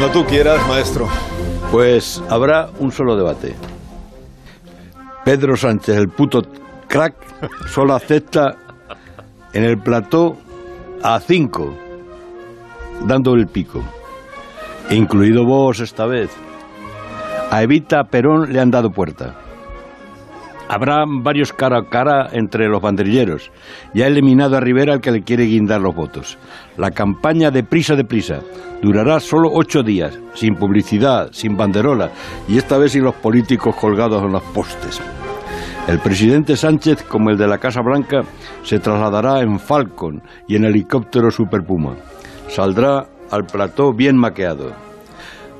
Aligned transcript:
Cuando 0.00 0.18
tú 0.18 0.26
quieras, 0.26 0.66
maestro. 0.66 1.10
Pues 1.70 2.22
habrá 2.30 2.70
un 2.78 2.90
solo 2.90 3.16
debate. 3.16 3.54
Pedro 5.26 5.58
Sánchez, 5.58 5.94
el 5.94 6.08
puto 6.08 6.40
crack, 6.88 7.14
solo 7.68 7.94
acepta 7.94 8.56
en 9.52 9.62
el 9.62 9.76
plató 9.76 10.38
a 11.02 11.20
cinco, 11.20 11.76
dando 13.04 13.34
el 13.34 13.46
pico. 13.46 13.82
Incluido 14.88 15.44
vos 15.44 15.80
esta 15.80 16.06
vez. 16.06 16.30
A 17.50 17.62
Evita 17.62 18.04
Perón 18.04 18.54
le 18.54 18.58
han 18.58 18.70
dado 18.70 18.90
puerta. 18.90 19.34
Habrá 20.72 21.04
varios 21.04 21.52
cara 21.52 21.78
a 21.78 21.88
cara 21.88 22.28
entre 22.30 22.68
los 22.68 22.80
banderilleros 22.80 23.50
y 23.92 24.02
ha 24.02 24.06
eliminado 24.06 24.56
a 24.56 24.60
Rivera 24.60 24.92
al 24.92 25.00
que 25.00 25.10
le 25.10 25.24
quiere 25.24 25.46
guindar 25.46 25.80
los 25.80 25.96
votos. 25.96 26.38
La 26.76 26.92
campaña 26.92 27.50
de 27.50 27.64
prisa 27.64 27.96
de 27.96 28.04
prisa 28.04 28.38
durará 28.80 29.18
solo 29.18 29.50
ocho 29.52 29.82
días, 29.82 30.16
sin 30.34 30.54
publicidad, 30.54 31.30
sin 31.32 31.56
banderola 31.56 32.12
y 32.46 32.56
esta 32.56 32.78
vez 32.78 32.92
sin 32.92 33.02
los 33.02 33.16
políticos 33.16 33.74
colgados 33.74 34.22
en 34.22 34.30
los 34.30 34.44
postes. 34.44 35.02
El 35.88 35.98
presidente 35.98 36.56
Sánchez, 36.56 37.02
como 37.02 37.30
el 37.30 37.36
de 37.36 37.48
la 37.48 37.58
Casa 37.58 37.80
Blanca, 37.80 38.22
se 38.62 38.78
trasladará 38.78 39.40
en 39.40 39.58
Falcon 39.58 40.22
y 40.46 40.54
en 40.54 40.66
helicóptero 40.66 41.32
Super 41.32 41.64
Puma. 41.64 41.96
Saldrá 42.46 43.08
al 43.32 43.44
plató 43.44 43.92
bien 43.92 44.16
maqueado. 44.16 44.89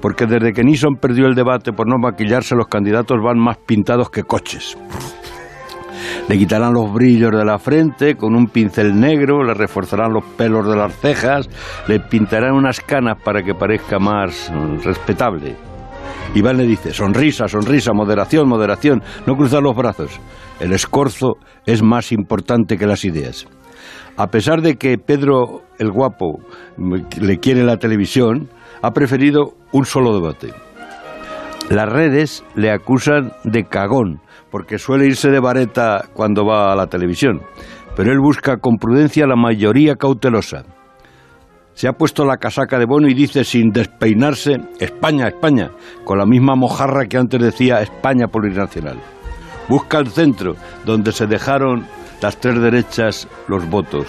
Porque 0.00 0.26
desde 0.26 0.52
que 0.52 0.64
Nixon 0.64 0.96
perdió 0.96 1.26
el 1.26 1.34
debate 1.34 1.72
por 1.72 1.86
no 1.86 1.96
maquillarse, 1.98 2.54
los 2.54 2.68
candidatos 2.68 3.18
van 3.22 3.38
más 3.38 3.58
pintados 3.58 4.10
que 4.10 4.24
coches. 4.24 4.76
Le 6.28 6.38
quitarán 6.38 6.72
los 6.72 6.92
brillos 6.92 7.32
de 7.32 7.44
la 7.44 7.58
frente 7.58 8.14
con 8.14 8.34
un 8.34 8.46
pincel 8.46 8.98
negro, 8.98 9.42
le 9.42 9.52
reforzarán 9.52 10.12
los 10.12 10.24
pelos 10.24 10.66
de 10.66 10.76
las 10.76 10.94
cejas, 10.96 11.48
le 11.88 12.00
pintarán 12.00 12.54
unas 12.54 12.80
canas 12.80 13.20
para 13.22 13.42
que 13.42 13.54
parezca 13.54 13.98
más 13.98 14.50
mm, 14.50 14.82
respetable. 14.84 15.56
Iván 16.34 16.58
le 16.58 16.64
dice, 16.64 16.92
sonrisa, 16.92 17.48
sonrisa, 17.48 17.92
moderación, 17.92 18.48
moderación, 18.48 19.02
no 19.26 19.34
cruzar 19.36 19.62
los 19.62 19.74
brazos. 19.74 20.20
El 20.60 20.72
escorzo 20.72 21.38
es 21.66 21.82
más 21.82 22.12
importante 22.12 22.78
que 22.78 22.86
las 22.86 23.04
ideas. 23.04 23.46
A 24.16 24.28
pesar 24.28 24.62
de 24.62 24.76
que 24.76 24.98
Pedro 24.98 25.62
el 25.78 25.90
Guapo 25.90 26.38
mm, 26.76 26.94
le 27.20 27.38
quiere 27.38 27.64
la 27.64 27.78
televisión, 27.78 28.48
ha 28.82 28.90
preferido 28.92 29.54
un 29.72 29.84
solo 29.84 30.14
debate. 30.14 30.52
Las 31.68 31.88
redes 31.88 32.44
le 32.56 32.70
acusan 32.72 33.32
de 33.44 33.64
cagón, 33.64 34.20
porque 34.50 34.78
suele 34.78 35.06
irse 35.06 35.30
de 35.30 35.40
vareta 35.40 36.06
cuando 36.14 36.44
va 36.44 36.72
a 36.72 36.76
la 36.76 36.88
televisión, 36.88 37.42
pero 37.96 38.12
él 38.12 38.18
busca 38.18 38.56
con 38.56 38.76
prudencia 38.76 39.26
la 39.26 39.36
mayoría 39.36 39.96
cautelosa. 39.96 40.64
Se 41.74 41.88
ha 41.88 41.92
puesto 41.92 42.24
la 42.24 42.38
casaca 42.38 42.78
de 42.78 42.86
Bono 42.86 43.08
y 43.08 43.14
dice 43.14 43.44
sin 43.44 43.70
despeinarse, 43.70 44.56
España, 44.80 45.28
España, 45.28 45.70
con 46.04 46.18
la 46.18 46.26
misma 46.26 46.56
mojarra 46.56 47.06
que 47.06 47.16
antes 47.16 47.40
decía 47.40 47.80
España 47.80 48.26
plurinacional. 48.26 48.98
Busca 49.68 49.98
el 49.98 50.08
centro, 50.08 50.56
donde 50.84 51.12
se 51.12 51.26
dejaron 51.26 51.86
las 52.20 52.36
tres 52.38 52.60
derechas 52.60 53.28
los 53.46 53.68
votos. 53.70 54.06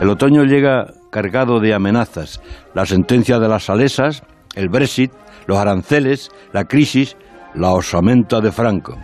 El 0.00 0.10
otoño 0.10 0.42
llega 0.42 0.86
cargado 1.14 1.60
de 1.60 1.72
amenazas, 1.72 2.42
la 2.74 2.84
sentencia 2.86 3.38
de 3.38 3.46
las 3.46 3.66
salesas, 3.66 4.24
el 4.56 4.68
Brexit, 4.68 5.12
los 5.46 5.58
aranceles, 5.58 6.32
la 6.52 6.64
crisis, 6.64 7.16
la 7.54 7.70
osamenta 7.70 8.40
de 8.40 8.50
Franco. 8.50 8.98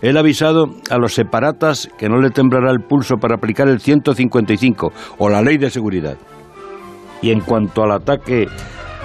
Él 0.00 0.16
ha 0.16 0.20
avisado 0.20 0.70
a 0.88 0.96
los 0.96 1.12
separatas 1.12 1.90
que 1.98 2.08
no 2.08 2.18
le 2.18 2.30
temblará 2.30 2.70
el 2.70 2.80
pulso 2.80 3.16
para 3.16 3.34
aplicar 3.34 3.68
el 3.68 3.78
155 3.78 4.90
o 5.18 5.28
la 5.28 5.42
ley 5.42 5.58
de 5.58 5.68
seguridad. 5.68 6.16
Y 7.20 7.30
en 7.30 7.40
cuanto 7.40 7.82
al 7.82 7.92
ataque 7.92 8.46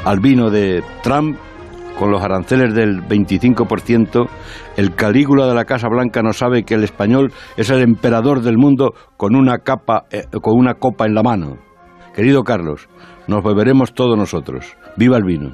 al 0.05 0.21
vino 0.21 0.49
de 0.49 0.81
Trump, 1.03 1.37
con 1.99 2.09
los 2.09 2.23
aranceles 2.23 2.73
del 2.73 3.01
25%, 3.01 4.29
el 4.77 4.95
Calígula 4.95 5.45
de 5.45 5.55
la 5.55 5.65
Casa 5.65 5.89
Blanca 5.89 6.21
no 6.21 6.31
sabe 6.31 6.63
que 6.63 6.75
el 6.75 6.85
español 6.85 7.33
es 7.57 7.69
el 7.69 7.81
emperador 7.81 8.41
del 8.41 8.57
mundo 8.57 8.93
con 9.17 9.35
una, 9.35 9.57
capa, 9.57 10.05
eh, 10.09 10.23
con 10.41 10.57
una 10.57 10.75
copa 10.75 11.05
en 11.05 11.15
la 11.15 11.21
mano. 11.21 11.64
Querido 12.15 12.45
Carlos, 12.45 12.87
nos 13.27 13.43
beberemos 13.43 13.93
todos 13.93 14.17
nosotros. 14.17 14.65
¡Viva 14.95 15.17
el 15.17 15.25
vino! 15.25 15.51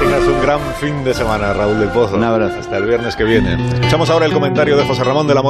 Tengas 0.00 0.26
un 0.26 0.42
gran 0.42 0.60
fin 0.80 1.04
de 1.04 1.14
semana, 1.14 1.52
Raúl 1.52 1.78
del 1.78 1.90
Pozo. 1.90 2.16
Un 2.16 2.24
abrazo. 2.24 2.58
Hasta 2.58 2.78
el 2.78 2.84
viernes 2.84 3.14
que 3.14 3.22
viene. 3.22 3.56
Echamos 3.86 4.10
ahora 4.10 4.26
el 4.26 4.32
comentario 4.32 4.76
de 4.76 4.84
José 4.84 5.04
Ramón 5.04 5.28
de 5.28 5.34
la 5.34 5.38